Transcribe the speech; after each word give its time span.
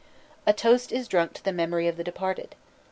_A 0.47 0.51
toast 0.53 0.91
is 0.91 1.07
drunk 1.07 1.33
to 1.33 1.43
the 1.43 1.53
memory 1.53 1.87
of 1.87 1.95
the 1.95 2.03
departed. 2.03 2.55